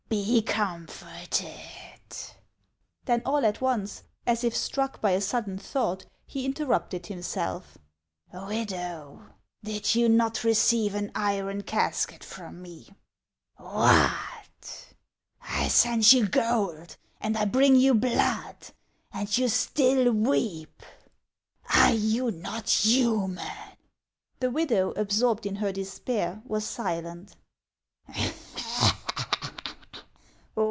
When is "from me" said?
12.25-12.89